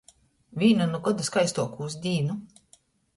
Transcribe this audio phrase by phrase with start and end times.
[0.61, 2.39] Vīna nu goda skaistuokūs dīnu.